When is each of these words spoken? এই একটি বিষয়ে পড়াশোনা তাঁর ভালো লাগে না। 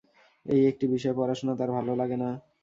এই 0.45 0.61
একটি 0.71 0.85
বিষয়ে 0.87 1.17
পড়াশোনা 1.19 1.53
তাঁর 1.59 1.69
ভালো 1.77 1.91
লাগে 1.95 2.17
না। 2.23 2.29